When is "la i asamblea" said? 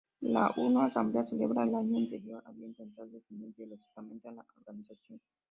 0.35-1.23